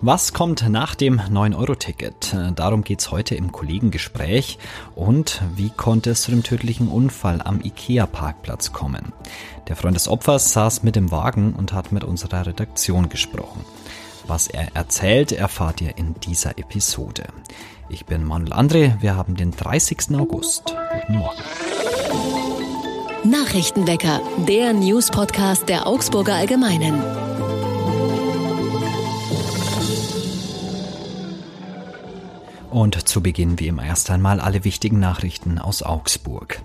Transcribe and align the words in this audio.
Was 0.00 0.32
kommt 0.32 0.68
nach 0.68 0.94
dem 0.94 1.18
9-Euro-Ticket? 1.18 2.36
Darum 2.54 2.84
geht's 2.84 3.10
heute 3.10 3.34
im 3.34 3.50
Kollegengespräch. 3.50 4.58
Und 4.94 5.42
wie 5.56 5.70
konnte 5.70 6.10
es 6.10 6.22
zu 6.22 6.30
dem 6.30 6.44
tödlichen 6.44 6.86
Unfall 6.86 7.42
am 7.42 7.60
IKEA-Parkplatz 7.60 8.72
kommen? 8.72 9.12
Der 9.66 9.74
Freund 9.74 9.96
des 9.96 10.06
Opfers 10.06 10.52
saß 10.52 10.84
mit 10.84 10.96
im 10.96 11.10
Wagen 11.10 11.52
und 11.52 11.72
hat 11.72 11.90
mit 11.90 12.04
unserer 12.04 12.46
Redaktion 12.46 13.08
gesprochen. 13.08 13.64
Was 14.28 14.46
er 14.46 14.76
erzählt, 14.76 15.32
erfahrt 15.32 15.80
ihr 15.80 15.98
in 15.98 16.14
dieser 16.20 16.58
Episode. 16.58 17.24
Ich 17.88 18.06
bin 18.06 18.22
Manuel 18.22 18.52
André, 18.52 19.02
wir 19.02 19.16
haben 19.16 19.34
den 19.34 19.50
30. 19.50 20.14
August. 20.16 20.76
Guten 20.92 21.18
Morgen. 21.18 21.42
Nachrichtenwecker, 23.24 24.20
der 24.46 24.74
News-Podcast 24.74 25.68
der 25.68 25.88
Augsburger 25.88 26.34
Allgemeinen. 26.34 27.02
Und 32.78 33.08
zu 33.08 33.20
Beginn 33.20 33.58
wie 33.58 33.66
immer 33.66 33.82
erst 33.82 34.08
einmal 34.08 34.38
alle 34.38 34.62
wichtigen 34.62 35.00
Nachrichten 35.00 35.58
aus 35.58 35.82
Augsburg. 35.82 36.62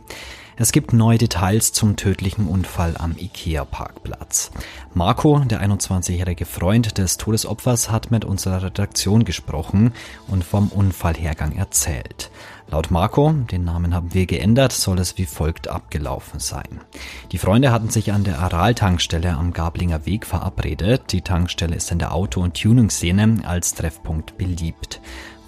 Es 0.55 0.71
gibt 0.71 0.93
neue 0.93 1.17
Details 1.17 1.73
zum 1.73 1.95
tödlichen 1.95 2.45
Unfall 2.45 2.95
am 2.97 3.15
IKEA-Parkplatz. 3.17 4.51
Marco, 4.93 5.39
der 5.39 5.67
21-jährige 5.67 6.45
Freund 6.45 6.99
des 6.99 7.17
Todesopfers, 7.17 7.89
hat 7.89 8.11
mit 8.11 8.25
unserer 8.25 8.61
Redaktion 8.61 9.25
gesprochen 9.25 9.91
und 10.27 10.43
vom 10.43 10.67
Unfallhergang 10.67 11.53
erzählt. 11.53 12.29
Laut 12.69 12.91
Marco, 12.91 13.31
den 13.31 13.63
Namen 13.63 13.95
haben 13.95 14.13
wir 14.13 14.27
geändert, 14.27 14.71
soll 14.71 14.99
es 14.99 15.17
wie 15.17 15.25
folgt 15.25 15.67
abgelaufen 15.67 16.39
sein. 16.39 16.81
Die 17.31 17.39
Freunde 17.39 17.71
hatten 17.71 17.89
sich 17.89 18.11
an 18.11 18.23
der 18.23 18.37
Aral-Tankstelle 18.37 19.33
am 19.33 19.51
Gablinger 19.51 20.05
Weg 20.05 20.27
verabredet. 20.27 21.11
Die 21.11 21.21
Tankstelle 21.21 21.75
ist 21.75 21.91
in 21.91 21.97
der 21.97 22.13
Auto- 22.13 22.41
und 22.41 22.53
Tuning-Szene 22.53 23.39
als 23.45 23.73
Treffpunkt 23.73 24.37
beliebt. 24.37 25.01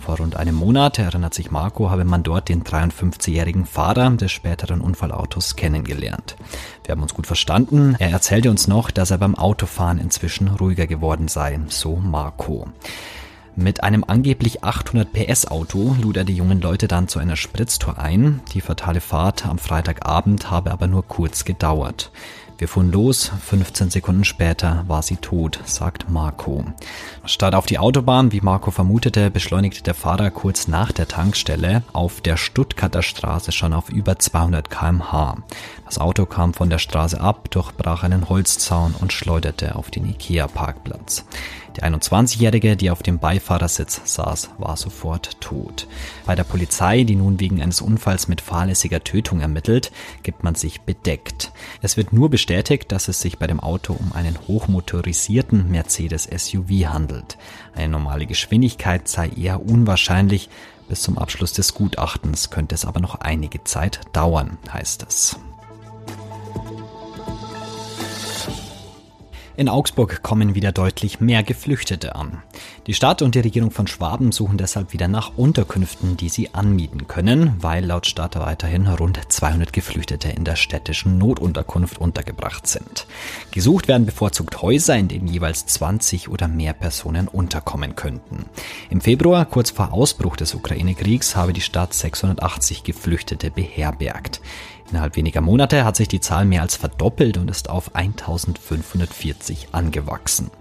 Vor 0.05 0.17
rund 0.17 0.35
einem 0.35 0.53
Monat, 0.53 0.99
erinnert 0.99 1.33
sich 1.33 1.49
Marco, 1.49 1.89
habe 1.89 2.05
man 2.05 2.21
dort 2.21 2.47
den 2.47 2.63
53-jährigen 2.63 3.65
Fahrer 3.65 4.11
des 4.11 4.31
späteren 4.31 4.79
Unfallautos 4.79 5.55
kennengelernt. 5.55 6.35
Wir 6.83 6.91
haben 6.91 7.01
uns 7.01 7.15
gut 7.15 7.25
verstanden. 7.25 7.95
Er 7.97 8.11
erzählte 8.11 8.51
uns 8.51 8.67
noch, 8.67 8.91
dass 8.91 9.09
er 9.09 9.17
beim 9.17 9.33
Autofahren 9.33 9.97
inzwischen 9.97 10.49
ruhiger 10.49 10.85
geworden 10.85 11.27
sei, 11.27 11.59
so 11.69 11.95
Marco. 11.95 12.67
Mit 13.55 13.83
einem 13.83 14.03
angeblich 14.05 14.63
800 14.63 15.11
PS 15.11 15.47
Auto 15.47 15.95
lud 15.99 16.17
er 16.17 16.23
die 16.23 16.35
jungen 16.35 16.61
Leute 16.61 16.87
dann 16.87 17.07
zu 17.07 17.17
einer 17.17 17.35
Spritztour 17.35 17.97
ein. 17.97 18.41
Die 18.53 18.61
fatale 18.61 19.01
Fahrt 19.01 19.47
am 19.47 19.57
Freitagabend 19.57 20.51
habe 20.51 20.69
aber 20.69 20.85
nur 20.85 21.07
kurz 21.07 21.45
gedauert. 21.45 22.11
Wir 22.57 22.69
fuhren 22.69 22.91
los, 22.91 23.31
15 23.45 23.89
Sekunden 23.89 24.23
später 24.23 24.85
war 24.87 25.01
sie 25.01 25.17
tot, 25.17 25.59
sagt 25.65 26.09
Marco. 26.09 26.63
Statt 27.25 27.53
auf 27.53 27.65
die 27.65 27.79
Autobahn, 27.79 28.31
wie 28.31 28.39
Marco 28.39 28.71
vermutete, 28.71 29.29
beschleunigte 29.29 29.83
der 29.83 29.93
Fahrer 29.93 30.31
kurz 30.31 30.69
nach 30.69 30.93
der 30.93 31.09
Tankstelle 31.09 31.83
auf 31.91 32.21
der 32.21 32.37
Stuttgarter 32.37 33.01
Straße 33.01 33.51
schon 33.51 33.73
auf 33.73 33.89
über 33.89 34.19
200 34.19 34.69
kmh. 34.69 35.37
Das 35.83 35.97
Auto 35.97 36.25
kam 36.25 36.53
von 36.53 36.69
der 36.69 36.79
Straße 36.79 37.19
ab, 37.19 37.51
durchbrach 37.51 38.03
einen 38.03 38.29
Holzzaun 38.29 38.95
und 38.99 39.11
schleuderte 39.11 39.75
auf 39.75 39.91
den 39.91 40.05
Ikea-Parkplatz. 40.05 41.25
Die 41.75 41.83
21-Jährige, 41.83 42.77
die 42.77 42.89
auf 42.89 43.03
dem 43.03 43.19
Beifahrersitz 43.19 44.01
saß, 44.05 44.51
war 44.57 44.77
sofort 44.77 45.41
tot. 45.41 45.87
Bei 46.25 46.35
der 46.35 46.45
Polizei, 46.45 47.03
die 47.03 47.15
nun 47.15 47.39
wegen 47.39 47.61
eines 47.61 47.81
Unfalls 47.81 48.27
mit 48.29 48.39
fahrlässiger 48.39 49.03
Tötung 49.03 49.41
ermittelt, 49.41 49.91
gibt 50.23 50.43
man 50.43 50.55
sich 50.55 50.81
bedeckt. 50.81 51.51
Es 51.81 51.97
wird 51.97 52.13
nur 52.13 52.29
bestätigt, 52.29 52.91
dass 52.91 53.09
es 53.09 53.19
sich 53.19 53.39
bei 53.39 53.47
dem 53.47 53.59
Auto 53.59 53.93
um 53.93 54.13
einen 54.13 54.37
hochmotorisierten 54.47 55.69
Mercedes 55.69 56.23
SUV 56.23 56.69
handelt. 56.87 57.37
Eine 57.75 57.89
normale 57.89 58.25
Geschwindigkeit 58.25 59.07
sei 59.07 59.29
eher 59.29 59.65
unwahrscheinlich. 59.65 60.49
Bis 60.87 61.01
zum 61.01 61.17
Abschluss 61.17 61.51
des 61.51 61.73
Gutachtens 61.73 62.51
könnte 62.51 62.75
es 62.75 62.85
aber 62.85 62.99
noch 62.99 63.15
einige 63.15 63.63
Zeit 63.63 63.99
dauern, 64.13 64.59
heißt 64.71 65.03
es. 65.07 65.37
In 69.57 69.69
Augsburg 69.69 70.21
kommen 70.21 70.53
wieder 70.53 70.73
deutlich 70.73 71.21
mehr 71.21 71.41
Geflüchtete 71.41 72.15
an. 72.15 72.43
Die 72.87 72.93
Stadt 72.93 73.21
und 73.21 73.35
die 73.35 73.39
Regierung 73.39 73.71
von 73.71 73.87
Schwaben 73.87 74.33
suchen 74.33 74.57
deshalb 74.57 74.91
wieder 74.91 75.07
nach 75.07 75.37
Unterkünften, 75.37 76.17
die 76.17 76.27
sie 76.27 76.53
anmieten 76.53 77.07
können, 77.07 77.55
weil 77.61 77.85
laut 77.85 78.05
Stadt 78.05 78.35
weiterhin 78.35 78.85
rund 78.85 79.17
200 79.25 79.71
Geflüchtete 79.71 80.27
in 80.27 80.43
der 80.43 80.57
städtischen 80.57 81.17
Notunterkunft 81.17 81.99
untergebracht 81.99 82.67
sind. 82.67 83.07
Gesucht 83.51 83.87
werden 83.87 84.05
bevorzugt 84.05 84.61
Häuser, 84.61 84.97
in 84.97 85.07
denen 85.07 85.27
jeweils 85.27 85.65
20 85.67 86.27
oder 86.27 86.49
mehr 86.49 86.73
Personen 86.73 87.29
unterkommen 87.29 87.95
könnten. 87.95 88.47
Im 88.89 88.99
Februar, 88.99 89.45
kurz 89.45 89.71
vor 89.71 89.93
Ausbruch 89.93 90.35
des 90.35 90.53
Ukraine-Kriegs, 90.53 91.37
habe 91.37 91.53
die 91.53 91.61
Stadt 91.61 91.93
680 91.93 92.83
Geflüchtete 92.83 93.51
beherbergt. 93.51 94.41
Innerhalb 94.89 95.15
weniger 95.15 95.41
Monate 95.41 95.83
hat 95.83 95.95
sich 95.95 96.07
die 96.07 96.19
Zahl 96.19 96.45
mehr 96.45 96.61
als 96.61 96.75
verdoppelt 96.75 97.37
und 97.37 97.49
ist 97.49 97.69
auf 97.69 97.95
1540 97.95 99.69
angewachsen. 99.71 100.51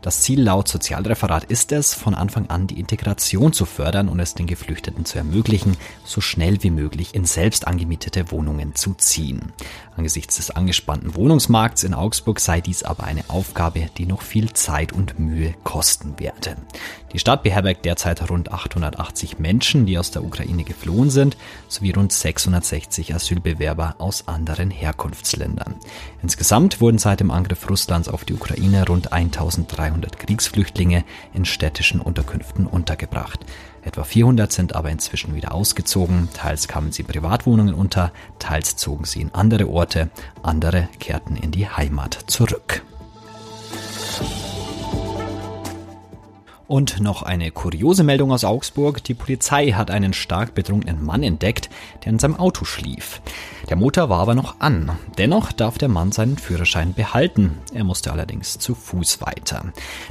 Das 0.00 0.20
Ziel 0.20 0.42
laut 0.42 0.68
Sozialreferat 0.68 1.44
ist 1.44 1.72
es, 1.72 1.92
von 1.94 2.14
Anfang 2.14 2.48
an 2.50 2.68
die 2.68 2.78
Integration 2.78 3.52
zu 3.52 3.64
fördern 3.64 4.08
und 4.08 4.20
es 4.20 4.34
den 4.34 4.46
Geflüchteten 4.46 5.04
zu 5.04 5.18
ermöglichen, 5.18 5.76
so 6.04 6.20
schnell 6.20 6.62
wie 6.62 6.70
möglich 6.70 7.14
in 7.14 7.24
selbst 7.24 7.66
angemietete 7.66 8.30
Wohnungen 8.30 8.76
zu 8.76 8.94
ziehen. 8.94 9.52
Angesichts 9.96 10.36
des 10.36 10.52
angespannten 10.52 11.16
Wohnungsmarkts 11.16 11.82
in 11.82 11.94
Augsburg 11.94 12.38
sei 12.38 12.60
dies 12.60 12.84
aber 12.84 13.04
eine 13.04 13.24
Aufgabe, 13.28 13.88
die 13.98 14.06
noch 14.06 14.22
viel 14.22 14.52
Zeit 14.52 14.92
und 14.92 15.18
Mühe 15.18 15.54
kosten 15.64 16.14
werde. 16.20 16.56
Die 17.12 17.18
Stadt 17.18 17.42
beherbergt 17.42 17.84
derzeit 17.84 18.30
rund 18.30 18.52
880 18.52 19.38
Menschen, 19.38 19.86
die 19.86 19.98
aus 19.98 20.12
der 20.12 20.22
Ukraine 20.22 20.62
geflohen 20.62 21.10
sind, 21.10 21.36
sowie 21.66 21.90
rund 21.90 22.12
660 22.12 23.14
Asylbewerber 23.14 23.96
aus 23.98 24.28
anderen 24.28 24.70
Herkunftsländern. 24.70 25.74
Insgesamt 26.22 26.80
wurden 26.80 26.98
seit 26.98 27.20
dem 27.20 27.30
Angriff 27.30 27.68
Russlands 27.68 28.08
auf 28.08 28.24
die 28.24 28.34
Ukraine 28.34 28.86
rund 28.86 29.12
1300 29.12 29.87
Kriegsflüchtlinge 30.18 31.04
in 31.32 31.44
städtischen 31.44 32.00
Unterkünften 32.00 32.66
untergebracht. 32.66 33.44
Etwa 33.82 34.04
400 34.04 34.52
sind 34.52 34.74
aber 34.74 34.90
inzwischen 34.90 35.34
wieder 35.34 35.52
ausgezogen. 35.52 36.28
Teils 36.34 36.68
kamen 36.68 36.92
sie 36.92 37.02
Privatwohnungen 37.02 37.74
unter, 37.74 38.12
teils 38.38 38.76
zogen 38.76 39.04
sie 39.04 39.20
in 39.20 39.34
andere 39.34 39.68
Orte, 39.68 40.10
andere 40.42 40.88
kehrten 40.98 41.36
in 41.36 41.50
die 41.50 41.68
Heimat 41.68 42.18
zurück. 42.26 42.82
Und 46.68 47.00
noch 47.00 47.22
eine 47.22 47.50
kuriose 47.50 48.04
Meldung 48.04 48.30
aus 48.30 48.44
Augsburg. 48.44 49.02
Die 49.02 49.14
Polizei 49.14 49.70
hat 49.70 49.90
einen 49.90 50.12
stark 50.12 50.54
betrunkenen 50.54 51.02
Mann 51.02 51.22
entdeckt, 51.22 51.70
der 52.04 52.12
in 52.12 52.18
seinem 52.18 52.36
Auto 52.36 52.66
schlief. 52.66 53.22
Der 53.70 53.76
Motor 53.76 54.10
war 54.10 54.20
aber 54.20 54.34
noch 54.34 54.60
an. 54.60 54.90
Dennoch 55.16 55.50
darf 55.52 55.78
der 55.78 55.88
Mann 55.88 56.12
seinen 56.12 56.36
Führerschein 56.36 56.92
behalten. 56.92 57.56
Er 57.72 57.84
musste 57.84 58.12
allerdings 58.12 58.58
zu 58.58 58.74
Fuß 58.74 59.22
weiter. 59.22 59.64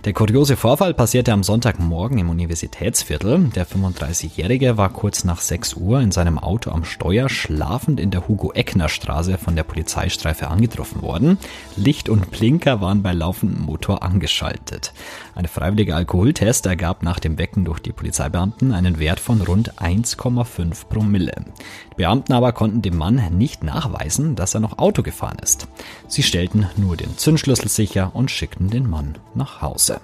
Der 0.05 0.13
kuriose 0.13 0.57
Vorfall 0.57 0.95
passierte 0.95 1.31
am 1.31 1.43
Sonntagmorgen 1.43 2.17
im 2.17 2.29
Universitätsviertel. 2.29 3.51
Der 3.55 3.67
35-Jährige 3.67 4.77
war 4.77 4.89
kurz 4.89 5.23
nach 5.25 5.41
6 5.41 5.75
Uhr 5.75 6.01
in 6.01 6.11
seinem 6.11 6.39
Auto 6.39 6.71
am 6.71 6.85
Steuer 6.85 7.29
schlafend 7.29 7.99
in 7.99 8.09
der 8.09 8.27
Hugo-Eckner-Straße 8.27 9.37
von 9.37 9.55
der 9.55 9.63
Polizeistreife 9.63 10.47
angetroffen 10.47 11.03
worden. 11.03 11.37
Licht 11.75 12.09
und 12.09 12.31
Blinker 12.31 12.81
waren 12.81 13.03
bei 13.03 13.13
laufendem 13.13 13.61
Motor 13.61 14.01
angeschaltet. 14.01 14.93
Eine 15.35 15.47
freiwillige 15.47 15.95
Alkoholtest 15.95 16.46
Test 16.47 16.65
ergab 16.65 17.03
nach 17.03 17.19
dem 17.19 17.37
Wecken 17.37 17.65
durch 17.65 17.81
die 17.81 17.91
Polizeibeamten 17.91 18.71
einen 18.71 18.99
Wert 18.99 19.19
von 19.19 19.41
rund 19.41 19.81
1,5 19.81 20.85
Promille. 20.87 21.43
Die 21.91 21.95
Beamten 21.97 22.31
aber 22.31 22.53
konnten 22.53 22.81
dem 22.81 22.95
Mann 22.95 23.21
nicht 23.37 23.65
nachweisen, 23.65 24.37
dass 24.37 24.53
er 24.53 24.61
noch 24.61 24.77
Auto 24.77 25.03
gefahren 25.03 25.39
ist. 25.43 25.67
Sie 26.07 26.23
stellten 26.23 26.67
nur 26.77 26.95
den 26.95 27.17
Zündschlüssel 27.17 27.67
sicher 27.67 28.11
und 28.13 28.31
schickten 28.31 28.69
den 28.69 28.89
Mann 28.89 29.17
nach 29.35 29.61
Hause. 29.61 29.99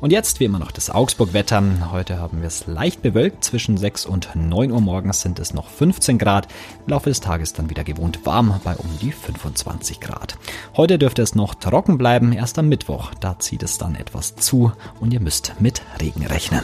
Und 0.00 0.12
jetzt 0.12 0.40
wie 0.40 0.44
immer 0.44 0.58
noch 0.58 0.72
das 0.72 0.90
Augsburg-Wetter. 0.90 1.90
Heute 1.90 2.18
haben 2.18 2.40
wir 2.40 2.48
es 2.48 2.66
leicht 2.66 3.00
bewölkt. 3.02 3.44
Zwischen 3.44 3.76
6 3.76 4.04
und 4.06 4.28
9 4.34 4.70
Uhr 4.70 4.80
morgens 4.80 5.22
sind 5.22 5.38
es 5.38 5.54
noch 5.54 5.68
15 5.68 6.18
Grad. 6.18 6.48
Im 6.86 6.90
Laufe 6.90 7.08
des 7.08 7.20
Tages 7.20 7.54
dann 7.54 7.70
wieder 7.70 7.84
gewohnt 7.84 8.26
warm 8.26 8.60
bei 8.62 8.76
um 8.76 8.90
die 9.00 9.12
25 9.12 10.00
Grad. 10.00 10.36
Heute 10.76 10.98
dürfte 10.98 11.22
es 11.22 11.34
noch 11.34 11.54
trocken 11.54 11.96
bleiben. 11.96 12.32
Erst 12.32 12.58
am 12.58 12.68
Mittwoch, 12.68 13.12
da 13.20 13.38
zieht 13.38 13.62
es 13.62 13.78
dann 13.78 13.94
etwas 13.94 14.36
zu 14.36 14.72
und 15.00 15.14
ihr 15.14 15.20
müsst 15.20 15.54
mit 15.60 15.82
Regen 15.98 16.26
rechnen. 16.26 16.62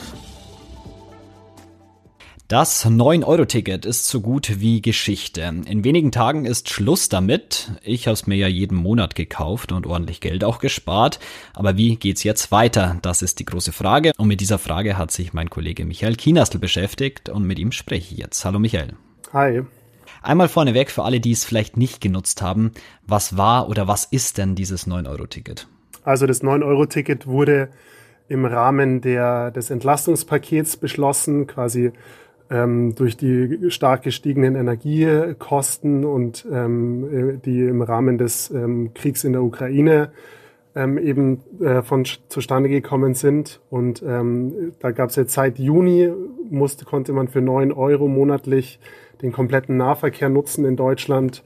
Das 2.53 2.85
9-Euro-Ticket 2.85 3.87
ist 3.87 4.09
so 4.09 4.21
gut 4.21 4.61
wie 4.61 4.83
Geschichte. 4.83 5.41
In 5.41 5.85
wenigen 5.85 6.13
Tagen 6.13 6.45
ist 6.45 6.69
Schluss 6.69 7.09
damit. 7.09 7.73
Ich 7.83 8.07
habe 8.07 8.13
es 8.13 8.27
mir 8.27 8.35
ja 8.35 8.47
jeden 8.47 8.77
Monat 8.77 9.15
gekauft 9.15 9.73
und 9.73 9.87
ordentlich 9.87 10.21
Geld 10.21 10.45
auch 10.45 10.59
gespart. 10.59 11.19
Aber 11.55 11.79
wie 11.79 11.97
geht's 11.97 12.25
jetzt 12.25 12.53
weiter? 12.53 12.99
Das 13.01 13.23
ist 13.23 13.39
die 13.39 13.47
große 13.47 13.73
Frage. 13.73 14.13
Und 14.19 14.29
mit 14.29 14.43
dieser 14.43 14.59
Frage 14.59 14.99
hat 14.99 15.13
sich 15.13 15.33
mein 15.33 15.49
Kollege 15.49 15.87
Michael 15.87 16.15
Kienastl 16.15 16.59
beschäftigt 16.59 17.31
und 17.31 17.47
mit 17.47 17.59
ihm 17.59 17.73
spreche 17.73 18.13
ich 18.13 18.21
jetzt. 18.21 18.45
Hallo 18.45 18.59
Michael. 18.59 18.97
Hi. 19.33 19.63
Einmal 20.21 20.49
vorneweg 20.49 20.91
für 20.91 21.05
alle, 21.05 21.21
die 21.21 21.33
es 21.33 21.47
vielleicht 21.47 21.79
nicht 21.79 22.03
genutzt 22.03 22.43
haben. 22.43 22.73
Was 23.07 23.39
war 23.39 23.71
oder 23.71 23.89
was 23.89 24.05
ist 24.05 24.37
denn 24.37 24.57
dieses 24.57 24.87
9-Euro-Ticket? 24.87 25.69
Also 26.05 26.27
das 26.27 26.43
9-Euro-Ticket 26.43 27.27
wurde 27.27 27.71
im 28.29 28.45
Rahmen 28.45 29.01
der, 29.01 29.51
des 29.51 29.71
Entlastungspakets 29.71 30.77
beschlossen, 30.77 31.47
quasi 31.47 31.93
ähm, 32.53 32.95
durch 32.95 33.17
die 33.17 33.71
stark 33.71 34.03
gestiegenen 34.03 34.55
Energiekosten 34.55 36.05
und 36.05 36.47
ähm, 36.53 37.41
die 37.45 37.63
im 37.63 37.81
Rahmen 37.83 38.19
des 38.19 38.51
ähm, 38.51 38.93
Kriegs 38.95 39.25
in 39.25 39.33
der 39.33 39.43
Ukraine 39.43 40.13
ähm, 40.75 40.99
eben 40.99 41.41
äh, 41.61 41.83
von 41.83 42.05
zustande 42.29 42.69
gekommen 42.69 43.15
sind. 43.15 43.61
Und 43.71 44.03
ähm, 44.07 44.73
da 44.81 44.91
gab 44.91 45.11
es 45.11 45.17
jetzt 45.17 45.33
seit 45.33 45.59
Juni, 45.59 46.13
musste, 46.51 46.85
konnte 46.85 47.13
man 47.13 47.29
für 47.29 47.41
neun 47.41 47.73
Euro 47.73 48.07
monatlich 48.07 48.79
den 49.23 49.33
kompletten 49.33 49.77
Nahverkehr 49.77 50.29
nutzen 50.29 50.65
in 50.67 50.77
Deutschland. 50.77 51.43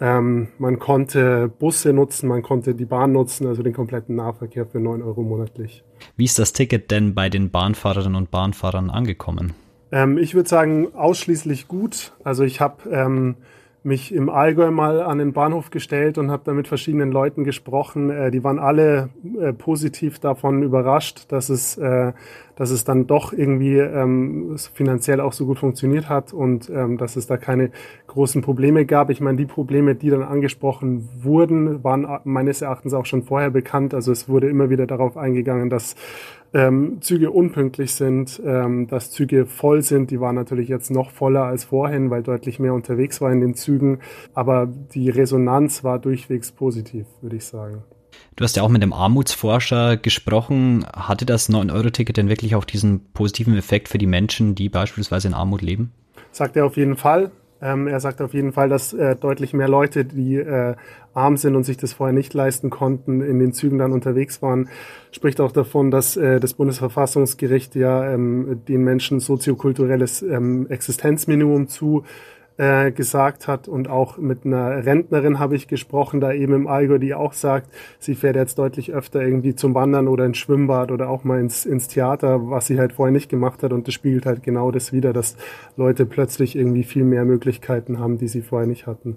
Ähm, 0.00 0.48
man 0.58 0.78
konnte 0.78 1.48
Busse 1.48 1.92
nutzen, 1.92 2.28
man 2.28 2.42
konnte 2.42 2.74
die 2.74 2.84
Bahn 2.84 3.12
nutzen, 3.12 3.46
also 3.46 3.62
den 3.62 3.72
kompletten 3.72 4.16
Nahverkehr 4.16 4.66
für 4.66 4.80
neun 4.80 5.02
Euro 5.02 5.22
monatlich. 5.22 5.84
Wie 6.16 6.24
ist 6.24 6.38
das 6.38 6.52
Ticket 6.52 6.90
denn 6.90 7.14
bei 7.14 7.28
den 7.28 7.50
Bahnfahrerinnen 7.50 8.16
und 8.16 8.30
Bahnfahrern 8.30 8.90
angekommen? 8.90 9.54
Ähm, 9.92 10.18
ich 10.18 10.34
würde 10.34 10.48
sagen, 10.48 10.94
ausschließlich 10.94 11.68
gut. 11.68 12.12
Also 12.24 12.42
ich 12.42 12.60
habe 12.60 12.88
ähm, 12.90 13.36
mich 13.84 14.14
im 14.14 14.30
Allgäu 14.30 14.70
mal 14.70 15.02
an 15.02 15.18
den 15.18 15.32
Bahnhof 15.32 15.70
gestellt 15.70 16.16
und 16.16 16.30
habe 16.30 16.42
da 16.44 16.52
mit 16.52 16.68
verschiedenen 16.68 17.12
Leuten 17.12 17.44
gesprochen. 17.44 18.10
Äh, 18.10 18.30
die 18.30 18.42
waren 18.42 18.58
alle 18.58 19.10
äh, 19.40 19.52
positiv 19.52 20.18
davon 20.18 20.62
überrascht, 20.62 21.26
dass 21.28 21.48
es, 21.50 21.76
äh, 21.76 22.12
dass 22.56 22.70
es 22.70 22.84
dann 22.84 23.06
doch 23.06 23.32
irgendwie 23.32 23.78
ähm, 23.78 24.56
finanziell 24.74 25.20
auch 25.20 25.32
so 25.32 25.46
gut 25.46 25.58
funktioniert 25.58 26.08
hat 26.08 26.32
und 26.32 26.70
ähm, 26.70 26.98
dass 26.98 27.16
es 27.16 27.26
da 27.26 27.36
keine 27.36 27.70
großen 28.06 28.42
Probleme 28.42 28.84
gab. 28.84 29.10
Ich 29.10 29.20
meine, 29.20 29.38
die 29.38 29.46
Probleme, 29.46 29.94
die 29.94 30.10
dann 30.10 30.22
angesprochen 30.22 31.08
wurden, 31.20 31.82
waren 31.82 32.06
meines 32.24 32.62
Erachtens 32.62 32.94
auch 32.94 33.06
schon 33.06 33.22
vorher 33.22 33.50
bekannt. 33.50 33.94
Also 33.94 34.12
es 34.12 34.28
wurde 34.28 34.48
immer 34.48 34.70
wieder 34.70 34.86
darauf 34.86 35.16
eingegangen, 35.16 35.70
dass 35.70 35.96
ähm, 36.54 36.98
Züge 37.00 37.30
unpünktlich 37.30 37.94
sind, 37.94 38.40
ähm, 38.44 38.86
dass 38.86 39.10
Züge 39.10 39.46
voll 39.46 39.82
sind. 39.82 40.10
Die 40.10 40.20
waren 40.20 40.34
natürlich 40.34 40.68
jetzt 40.68 40.90
noch 40.90 41.10
voller 41.10 41.44
als 41.44 41.64
vorhin, 41.64 42.10
weil 42.10 42.22
deutlich 42.22 42.58
mehr 42.58 42.74
unterwegs 42.74 43.20
war 43.20 43.32
in 43.32 43.40
den 43.40 43.54
Zügen. 43.54 44.00
Aber 44.34 44.66
die 44.66 45.08
Resonanz 45.08 45.84
war 45.84 45.98
durchwegs 45.98 46.52
positiv, 46.52 47.06
würde 47.20 47.36
ich 47.36 47.44
sagen. 47.44 47.84
Du 48.36 48.44
hast 48.44 48.56
ja 48.56 48.62
auch 48.62 48.68
mit 48.68 48.82
dem 48.82 48.92
Armutsforscher 48.92 49.96
gesprochen. 49.96 50.86
Hatte 50.94 51.26
das 51.26 51.50
9-Euro-Ticket 51.50 52.16
denn 52.16 52.28
wirklich 52.28 52.54
auch 52.54 52.64
diesen 52.64 53.12
positiven 53.12 53.56
Effekt 53.56 53.88
für 53.88 53.98
die 53.98 54.06
Menschen, 54.06 54.54
die 54.54 54.68
beispielsweise 54.68 55.28
in 55.28 55.34
Armut 55.34 55.62
leben? 55.62 55.92
Sagt 56.30 56.56
er 56.56 56.64
auf 56.64 56.76
jeden 56.76 56.96
Fall. 56.96 57.30
Ähm, 57.60 57.86
er 57.86 58.00
sagt 58.00 58.20
auf 58.20 58.34
jeden 58.34 58.52
Fall, 58.52 58.68
dass 58.68 58.92
äh, 58.92 59.14
deutlich 59.14 59.52
mehr 59.52 59.68
Leute, 59.68 60.04
die 60.04 60.34
äh, 60.34 60.74
arm 61.14 61.36
sind 61.36 61.54
und 61.54 61.62
sich 61.62 61.76
das 61.76 61.92
vorher 61.92 62.12
nicht 62.12 62.34
leisten 62.34 62.70
konnten, 62.70 63.20
in 63.20 63.38
den 63.38 63.52
Zügen 63.52 63.78
dann 63.78 63.92
unterwegs 63.92 64.42
waren. 64.42 64.68
Spricht 65.12 65.40
auch 65.40 65.52
davon, 65.52 65.92
dass 65.92 66.16
äh, 66.16 66.40
das 66.40 66.54
Bundesverfassungsgericht 66.54 67.76
ja 67.76 68.12
ähm, 68.12 68.62
den 68.66 68.82
Menschen 68.82 69.20
soziokulturelles 69.20 70.22
ähm, 70.22 70.66
Existenzminimum 70.70 71.68
zu 71.68 72.04
äh, 72.56 72.92
gesagt 72.92 73.48
hat 73.48 73.68
und 73.68 73.88
auch 73.88 74.18
mit 74.18 74.44
einer 74.44 74.84
Rentnerin 74.84 75.38
habe 75.38 75.56
ich 75.56 75.68
gesprochen, 75.68 76.20
da 76.20 76.32
eben 76.32 76.54
im 76.54 76.66
Allgäu, 76.66 76.98
die 76.98 77.14
auch 77.14 77.32
sagt, 77.32 77.70
sie 77.98 78.14
fährt 78.14 78.36
jetzt 78.36 78.58
deutlich 78.58 78.92
öfter 78.92 79.22
irgendwie 79.22 79.54
zum 79.54 79.74
Wandern 79.74 80.08
oder 80.08 80.24
ins 80.26 80.38
Schwimmbad 80.38 80.90
oder 80.90 81.08
auch 81.08 81.24
mal 81.24 81.40
ins, 81.40 81.64
ins 81.64 81.88
Theater, 81.88 82.50
was 82.50 82.66
sie 82.66 82.78
halt 82.78 82.92
vorher 82.92 83.12
nicht 83.12 83.28
gemacht 83.28 83.62
hat 83.62 83.72
und 83.72 83.86
das 83.86 83.94
spiegelt 83.94 84.26
halt 84.26 84.42
genau 84.42 84.70
das 84.70 84.92
wieder, 84.92 85.12
dass 85.12 85.36
Leute 85.76 86.06
plötzlich 86.06 86.56
irgendwie 86.56 86.84
viel 86.84 87.04
mehr 87.04 87.24
Möglichkeiten 87.24 87.98
haben, 87.98 88.18
die 88.18 88.28
sie 88.28 88.42
vorher 88.42 88.68
nicht 88.68 88.86
hatten. 88.86 89.16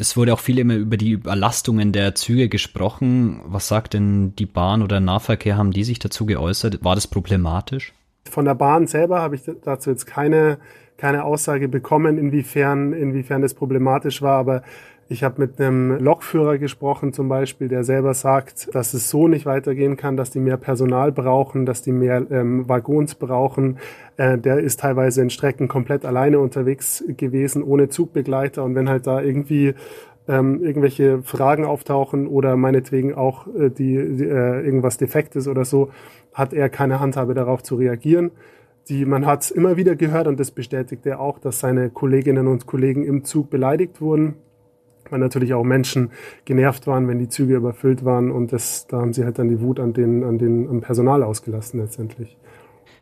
Es 0.00 0.16
wurde 0.16 0.32
auch 0.32 0.38
viel 0.38 0.60
immer 0.60 0.76
über 0.76 0.96
die 0.96 1.10
Überlastungen 1.10 1.90
der 1.90 2.14
Züge 2.14 2.48
gesprochen. 2.48 3.40
Was 3.46 3.66
sagt 3.66 3.94
denn 3.94 4.36
die 4.36 4.46
Bahn 4.46 4.82
oder 4.82 5.00
Nahverkehr? 5.00 5.56
Haben 5.56 5.72
die 5.72 5.82
sich 5.82 5.98
dazu 5.98 6.24
geäußert? 6.24 6.84
War 6.84 6.94
das 6.94 7.08
problematisch? 7.08 7.92
Von 8.30 8.44
der 8.44 8.54
Bahn 8.54 8.86
selber 8.86 9.20
habe 9.20 9.34
ich 9.34 9.42
dazu 9.64 9.90
jetzt 9.90 10.06
keine 10.06 10.58
keine 10.98 11.24
Aussage 11.24 11.68
bekommen, 11.68 12.18
inwiefern, 12.18 12.92
inwiefern 12.92 13.40
das 13.40 13.54
problematisch 13.54 14.20
war, 14.20 14.36
aber 14.36 14.62
ich 15.10 15.24
habe 15.24 15.40
mit 15.40 15.58
einem 15.58 16.04
Lokführer 16.04 16.58
gesprochen 16.58 17.14
zum 17.14 17.30
Beispiel, 17.30 17.68
der 17.68 17.82
selber 17.82 18.12
sagt, 18.12 18.74
dass 18.74 18.92
es 18.92 19.08
so 19.08 19.26
nicht 19.26 19.46
weitergehen 19.46 19.96
kann, 19.96 20.18
dass 20.18 20.30
die 20.30 20.38
mehr 20.38 20.58
Personal 20.58 21.12
brauchen, 21.12 21.64
dass 21.64 21.80
die 21.80 21.92
mehr 21.92 22.26
ähm, 22.30 22.68
Waggons 22.68 23.14
brauchen. 23.14 23.78
Äh, 24.18 24.36
der 24.36 24.58
ist 24.58 24.80
teilweise 24.80 25.22
in 25.22 25.30
Strecken 25.30 25.66
komplett 25.66 26.04
alleine 26.04 26.40
unterwegs 26.40 27.02
gewesen, 27.16 27.62
ohne 27.62 27.88
Zugbegleiter. 27.88 28.62
Und 28.62 28.74
wenn 28.74 28.90
halt 28.90 29.06
da 29.06 29.22
irgendwie 29.22 29.72
ähm, 30.28 30.62
irgendwelche 30.62 31.22
Fragen 31.22 31.64
auftauchen 31.64 32.26
oder 32.26 32.56
meinetwegen 32.56 33.14
auch 33.14 33.46
äh, 33.46 33.70
die, 33.70 34.16
die 34.16 34.24
äh, 34.24 34.62
irgendwas 34.62 34.98
Defektes 34.98 35.48
oder 35.48 35.64
so, 35.64 35.88
hat 36.34 36.52
er 36.52 36.68
keine 36.68 37.00
Handhabe 37.00 37.32
darauf 37.32 37.62
zu 37.62 37.76
reagieren 37.76 38.30
die, 38.88 39.04
man 39.04 39.26
hat 39.26 39.50
immer 39.50 39.76
wieder 39.76 39.96
gehört 39.96 40.26
und 40.26 40.40
das 40.40 40.50
bestätigt 40.50 41.04
er 41.06 41.20
auch, 41.20 41.38
dass 41.38 41.60
seine 41.60 41.90
Kolleginnen 41.90 42.46
und 42.46 42.66
Kollegen 42.66 43.04
im 43.04 43.24
Zug 43.24 43.50
beleidigt 43.50 44.00
wurden, 44.00 44.36
weil 45.10 45.18
natürlich 45.18 45.54
auch 45.54 45.64
Menschen 45.64 46.10
genervt 46.44 46.86
waren, 46.86 47.08
wenn 47.08 47.18
die 47.18 47.28
Züge 47.28 47.56
überfüllt 47.56 48.04
waren 48.04 48.30
und 48.30 48.52
das, 48.52 48.86
da 48.86 49.00
haben 49.00 49.12
sie 49.12 49.24
halt 49.24 49.38
dann 49.38 49.48
die 49.48 49.60
Wut 49.60 49.80
an 49.80 49.92
den, 49.92 50.24
an 50.24 50.38
den, 50.38 50.68
am 50.68 50.80
Personal 50.80 51.22
ausgelassen 51.22 51.80
letztendlich. 51.80 52.36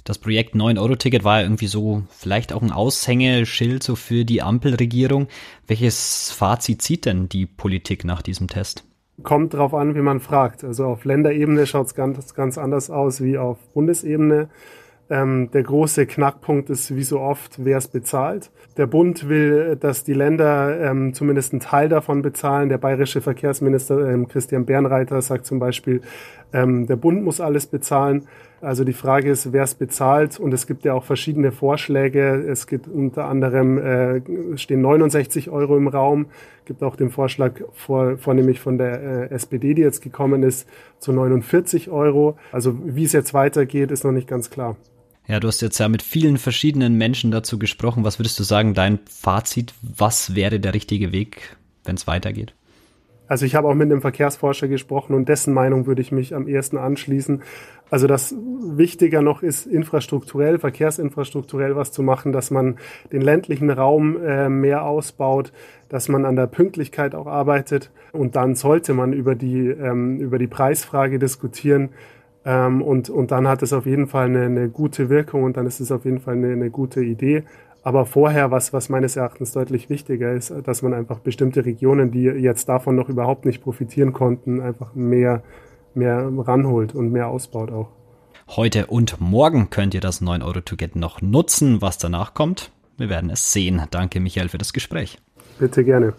Das 0.07 0.19
Projekt 0.19 0.55
9-Euro-Ticket 0.55 1.25
war 1.25 1.39
ja 1.39 1.47
irgendwie 1.47 1.67
so 1.67 2.05
vielleicht 2.11 2.53
auch 2.53 2.63
ein 2.63 2.71
Aushängeschild 2.71 3.83
so 3.83 3.97
für 3.97 4.25
die 4.25 4.41
Ampelregierung. 4.41 5.27
Welches 5.67 6.31
Fazit 6.31 6.81
zieht 6.81 7.07
denn 7.07 7.29
die 7.29 7.45
Politik 7.45 8.05
nach 8.05 8.23
diesem 8.23 8.47
Test? 8.47 8.85
Kommt 9.25 9.55
drauf 9.55 9.75
an, 9.75 9.97
wie 9.97 10.03
man 10.03 10.21
fragt. 10.21 10.63
Also 10.63 10.85
auf 10.85 11.05
Länderebene 11.05 11.67
schaut 11.67 11.87
es 11.87 11.95
ganz, 11.97 12.35
ganz 12.35 12.57
anders 12.57 12.89
aus 12.89 13.21
wie 13.21 13.37
auf 13.37 13.59
Bundesebene. 13.75 14.49
Ähm, 15.09 15.51
der 15.53 15.63
große 15.63 16.05
Knackpunkt 16.07 16.69
ist, 16.69 16.97
wie 16.97 17.05
so 17.05 17.21
oft, 17.21 17.65
wer 17.65 17.79
es 17.79 17.87
bezahlt. 17.87 18.51
Der 18.77 18.89
Bund 18.89 19.29
will, 19.29 19.77
dass 19.77 20.03
die 20.03 20.15
Länder 20.15 20.81
ähm, 20.81 21.15
zumindest 21.15 21.53
einen 21.53 21.61
Teil 21.61 21.89
davon 21.89 22.23
bezahlen. 22.23 22.69
Der 22.69 22.79
bayerische 22.79 23.21
Verkehrsminister 23.21 24.11
ähm, 24.11 24.27
Christian 24.27 24.67
Bernreiter 24.67 25.23
sagt 25.23 25.47
zum 25.47 25.61
Beispiel, 25.61 26.01
ähm, 26.53 26.87
der 26.87 26.97
Bund 26.97 27.23
muss 27.23 27.41
alles 27.41 27.67
bezahlen. 27.67 28.27
Also 28.61 28.83
die 28.83 28.95
Frage 28.95 29.31
ist, 29.31 29.53
wer 29.53 29.63
es 29.63 29.75
bezahlt. 29.75 30.41
Und 30.41 30.53
es 30.53 30.67
gibt 30.67 30.85
ja 30.85 30.95
auch 30.95 31.05
verschiedene 31.05 31.53
Vorschläge. 31.53 32.45
Es 32.49 32.67
gibt 32.67 32.89
unter 32.89 33.27
anderem, 33.27 33.79
äh, 33.79 34.59
stehen 34.59 34.81
69 34.81 35.51
Euro 35.51 35.77
im 35.77 35.87
Raum. 35.87 36.27
gibt 36.65 36.83
auch 36.83 36.97
den 36.97 37.11
Vorschlag 37.11 37.53
vor, 37.73 38.19
vornehmlich 38.19 38.59
von 38.59 38.77
der 38.77 39.31
äh, 39.31 39.35
SPD, 39.35 39.75
die 39.75 39.83
jetzt 39.83 40.03
gekommen 40.03 40.43
ist, 40.43 40.69
zu 40.99 41.13
49 41.13 41.91
Euro. 41.91 42.39
Also 42.51 42.77
wie 42.85 43.05
es 43.05 43.13
jetzt 43.13 43.35
weitergeht, 43.35 43.93
ist 43.93 44.03
noch 44.03 44.13
nicht 44.13 44.27
ganz 44.27 44.51
klar. 44.51 44.77
Ja, 45.29 45.41
du 45.41 45.49
hast 45.49 45.61
jetzt 45.61 45.79
ja 45.79 45.89
mit 45.89 46.03
vielen 46.03 46.39
verschiedenen 46.39 46.97
Menschen 46.97 47.33
dazu 47.33 47.59
gesprochen. 47.59 48.05
Was 48.05 48.19
würdest 48.19 48.39
du 48.39 48.45
sagen, 48.45 48.75
dein 48.75 49.01
Fazit? 49.09 49.75
Was 49.83 50.37
wäre 50.37 50.61
der 50.61 50.73
richtige 50.73 51.13
Weg, 51.13 51.57
wenn 51.85 51.97
es 51.97 52.07
weitergeht? 52.07 52.55
Also 53.29 53.45
ich 53.45 53.57
habe 53.57 53.67
auch 53.67 53.75
mit 53.75 53.91
einem 53.91 54.03
Verkehrsforscher 54.03 54.69
gesprochen 54.69 55.15
und 55.15 55.29
dessen 55.29 55.53
Meinung 55.53 55.87
würde 55.87 56.01
ich 56.01 56.13
mich 56.13 56.33
am 56.33 56.47
ehesten 56.47 56.77
anschließen. 56.77 57.43
Also 57.91 58.07
das 58.07 58.35
wichtiger 58.37 59.21
noch 59.21 59.43
ist, 59.43 59.67
infrastrukturell, 59.67 60.61
verkehrsinfrastrukturell 60.61 61.75
was 61.75 61.91
zu 61.91 62.03
machen, 62.03 62.33
dass 62.33 62.53
man 62.53 62.79
den 63.13 63.23
ländlichen 63.23 63.71
Raum 63.71 64.17
äh, 64.23 64.49
mehr 64.49 64.85
ausbaut, 64.85 65.53
dass 65.89 66.09
man 66.09 66.25
an 66.25 66.37
der 66.37 66.47
Pünktlichkeit 66.47 67.17
auch 67.17 67.27
arbeitet 67.27 67.91
und 68.13 68.37
dann 68.37 68.55
sollte 68.55 68.95
man 68.95 69.13
über 69.13 69.35
die, 69.35 69.69
ähm, 69.69 70.21
über 70.21 70.39
die 70.39 70.49
Preisfrage 70.49 71.19
diskutieren, 71.19 71.91
ähm, 72.47 72.81
und, 72.81 73.11
und 73.11 73.33
dann 73.33 73.49
hat 73.49 73.63
es 73.63 73.73
auf 73.73 73.87
jeden 73.87 74.07
Fall 74.07 74.27
eine, 74.27 74.45
eine 74.45 74.69
gute 74.69 75.11
Wirkung 75.11 75.43
und 75.43 75.57
dann 75.57 75.67
ist 75.67 75.81
es 75.81 75.91
auf 75.91 76.05
jeden 76.05 76.21
Fall 76.21 76.35
eine, 76.35 76.53
eine 76.53 76.71
gute 76.71 77.03
Idee. 77.03 77.43
Aber 77.83 78.07
vorher, 78.07 78.51
was, 78.53 78.73
was 78.73 78.89
meines 78.89 79.17
Erachtens 79.17 79.53
deutlich 79.53 79.91
wichtiger 79.91 80.33
ist, 80.33 80.53
dass 80.65 80.81
man 80.83 80.95
einfach 80.95 81.19
bestimmte 81.19 81.65
Regionen, 81.65 82.13
die 82.13 82.23
jetzt 82.23 82.69
davon 82.69 82.95
noch 82.95 83.09
überhaupt 83.09 83.45
nicht 83.47 83.63
profitieren 83.63 84.13
konnten, 84.13 84.61
einfach 84.61 84.95
mehr, 84.95 85.43
mehr 85.95 86.31
ranholt 86.39 86.95
und 86.95 87.11
mehr 87.11 87.29
ausbaut 87.29 87.73
auch. 87.73 87.89
Heute 88.49 88.87
und 88.87 89.21
morgen 89.21 89.71
könnt 89.71 89.95
ihr 89.95 90.01
das 90.01 90.23
9-Euro-Ticket 90.23 90.95
noch 90.95 91.21
nutzen. 91.21 91.83
Was 91.83 91.99
danach 91.99 92.33
kommt, 92.33 92.71
wir 92.97 93.09
werden 93.09 93.29
es 93.31 93.53
sehen. 93.53 93.83
Danke, 93.91 94.21
Michael, 94.21 94.49
für 94.49 94.59
das 94.59 94.73
Gespräch. 94.73 95.19
Bitte 95.59 95.83
gerne. 95.85 96.15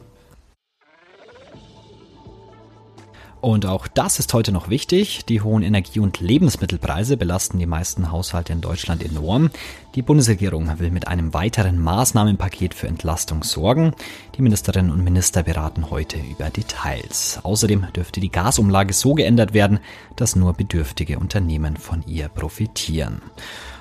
Und 3.48 3.66
auch 3.66 3.88
das 3.88 4.20
ist 4.20 4.34
heute 4.34 4.52
noch 4.52 4.68
wichtig. 4.68 5.24
Die 5.24 5.40
hohen 5.40 5.64
Energie- 5.64 6.02
und 6.02 6.20
Lebensmittelpreise 6.20 7.16
belasten 7.16 7.60
die 7.60 7.66
meisten 7.66 8.12
Haushalte 8.12 8.52
in 8.52 8.60
Deutschland 8.60 9.02
enorm. 9.02 9.52
Die 9.96 10.02
Bundesregierung 10.02 10.70
will 10.80 10.92
mit 10.92 11.08
einem 11.08 11.34
weiteren 11.34 11.80
Maßnahmenpaket 11.80 12.74
für 12.74 12.90
Entlastung 12.90 13.44
sorgen. 13.44 13.94
Die 14.36 14.42
Ministerinnen 14.42 14.92
und 14.92 15.02
Minister 15.02 15.44
beraten 15.44 15.90
heute 15.90 16.18
über 16.18 16.50
Details. 16.50 17.40
Außerdem 17.42 17.88
dürfte 17.96 18.20
die 18.20 18.32
Gasumlage 18.32 18.92
so 18.92 19.14
geändert 19.14 19.54
werden, 19.54 19.80
dass 20.18 20.36
nur 20.36 20.52
bedürftige 20.52 21.18
Unternehmen 21.18 21.78
von 21.78 22.04
ihr 22.06 22.28
profitieren. 22.28 23.22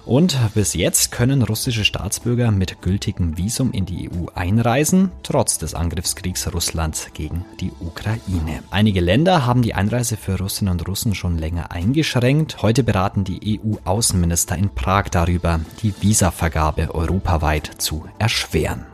Und 0.06 0.38
bis 0.54 0.74
jetzt 0.74 1.10
können 1.10 1.42
russische 1.42 1.84
Staatsbürger 1.84 2.52
mit 2.52 2.80
gültigem 2.80 3.36
Visum 3.36 3.72
in 3.72 3.86
die 3.86 4.08
EU 4.08 4.26
einreisen, 4.36 5.10
trotz 5.24 5.58
des 5.58 5.74
Angriffskriegs 5.74 6.52
Russlands 6.54 7.08
gegen 7.12 7.44
die 7.58 7.72
Ukraine. 7.80 8.62
Einige 8.70 9.00
Länder 9.00 9.44
haben 9.46 9.62
die 9.62 9.74
Einreise 9.74 10.16
für 10.16 10.38
Russinnen 10.38 10.70
und 10.70 10.86
Russen 10.86 11.16
schon 11.16 11.38
länger 11.38 11.72
eingeschränkt. 11.72 12.62
Heute 12.62 12.84
beraten 12.84 13.24
die 13.24 13.60
EU-Außenminister 13.60 14.56
in 14.56 14.72
Prag 14.72 15.08
darüber, 15.08 15.58
die 15.82 15.92
Visavergabe 16.00 16.94
europaweit 16.94 17.68
zu 17.78 18.08
erschweren. 18.20 18.86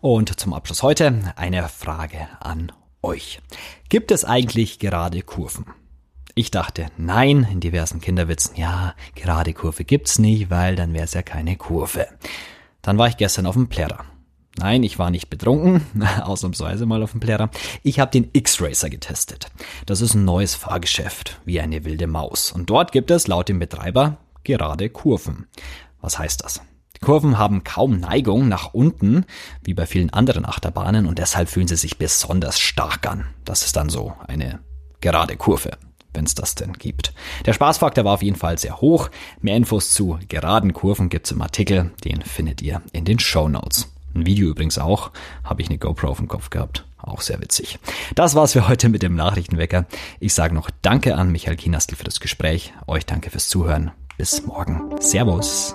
Und 0.00 0.40
zum 0.40 0.52
Abschluss 0.52 0.82
heute 0.82 1.32
eine 1.36 1.68
Frage 1.68 2.26
an 2.40 2.72
euch. 3.02 3.40
Gibt 3.88 4.10
es 4.10 4.24
eigentlich 4.24 4.80
gerade 4.80 5.22
Kurven? 5.22 5.66
Ich 6.40 6.50
dachte, 6.50 6.86
nein, 6.96 7.46
in 7.52 7.60
diversen 7.60 8.00
Kinderwitzen, 8.00 8.56
ja, 8.56 8.94
gerade 9.14 9.52
Kurve 9.52 9.84
gibt's 9.84 10.18
nicht, 10.18 10.48
weil 10.48 10.74
dann 10.74 10.94
wäre 10.94 11.04
es 11.04 11.12
ja 11.12 11.20
keine 11.20 11.54
Kurve. 11.56 12.06
Dann 12.80 12.96
war 12.96 13.08
ich 13.08 13.18
gestern 13.18 13.44
auf 13.44 13.56
dem 13.56 13.68
Plärrer. 13.68 14.06
Nein, 14.56 14.82
ich 14.82 14.98
war 14.98 15.10
nicht 15.10 15.28
betrunken, 15.28 15.82
ausnahmsweise 16.22 16.86
mal 16.86 17.02
auf 17.02 17.10
dem 17.10 17.20
Plärrer. 17.20 17.50
Ich 17.82 18.00
habe 18.00 18.10
den 18.10 18.30
X-Racer 18.32 18.88
getestet. 18.88 19.48
Das 19.84 20.00
ist 20.00 20.14
ein 20.14 20.24
neues 20.24 20.54
Fahrgeschäft, 20.54 21.38
wie 21.44 21.60
eine 21.60 21.84
wilde 21.84 22.06
Maus. 22.06 22.52
Und 22.52 22.70
dort 22.70 22.92
gibt 22.92 23.10
es 23.10 23.26
laut 23.26 23.50
dem 23.50 23.58
Betreiber 23.58 24.16
gerade 24.42 24.88
Kurven. 24.88 25.46
Was 26.00 26.18
heißt 26.18 26.42
das? 26.42 26.62
Kurven 27.02 27.36
haben 27.36 27.64
kaum 27.64 28.00
Neigung 28.00 28.48
nach 28.48 28.72
unten, 28.72 29.26
wie 29.62 29.74
bei 29.74 29.84
vielen 29.84 30.08
anderen 30.08 30.46
Achterbahnen, 30.46 31.04
und 31.04 31.18
deshalb 31.18 31.50
fühlen 31.50 31.68
sie 31.68 31.76
sich 31.76 31.98
besonders 31.98 32.58
stark 32.58 33.06
an. 33.06 33.26
Das 33.44 33.62
ist 33.62 33.76
dann 33.76 33.90
so 33.90 34.14
eine 34.26 34.60
gerade 35.02 35.36
Kurve, 35.36 35.72
wenn 36.14 36.24
es 36.24 36.34
das 36.34 36.54
denn 36.54 36.72
gibt. 36.74 37.12
Der 37.46 37.52
Spaßfaktor 37.52 38.04
war 38.04 38.14
auf 38.14 38.22
jeden 38.22 38.36
Fall 38.36 38.58
sehr 38.58 38.80
hoch. 38.80 39.10
Mehr 39.40 39.56
Infos 39.56 39.92
zu 39.92 40.18
geraden 40.28 40.72
Kurven 40.72 41.08
gibt's 41.08 41.30
im 41.30 41.42
Artikel, 41.42 41.90
den 42.04 42.22
findet 42.22 42.62
ihr 42.62 42.82
in 42.92 43.04
den 43.04 43.18
Show 43.18 43.48
Notes. 43.48 43.92
Ein 44.14 44.26
Video 44.26 44.48
übrigens 44.48 44.78
auch, 44.78 45.10
habe 45.44 45.62
ich 45.62 45.68
eine 45.68 45.78
GoPro 45.78 46.08
auf 46.08 46.18
dem 46.18 46.28
Kopf 46.28 46.50
gehabt. 46.50 46.84
Auch 46.98 47.20
sehr 47.20 47.40
witzig. 47.40 47.78
Das 48.14 48.34
war's 48.34 48.52
für 48.52 48.68
heute 48.68 48.88
mit 48.88 49.02
dem 49.02 49.14
Nachrichtenwecker. 49.14 49.86
Ich 50.18 50.34
sage 50.34 50.54
noch 50.54 50.70
Danke 50.82 51.16
an 51.16 51.32
Michael 51.32 51.56
Kienastl 51.56 51.96
für 51.96 52.04
das 52.04 52.20
Gespräch. 52.20 52.72
Euch 52.86 53.06
danke 53.06 53.30
fürs 53.30 53.48
Zuhören. 53.48 53.92
Bis 54.18 54.44
morgen. 54.44 55.00
Servus. 55.00 55.74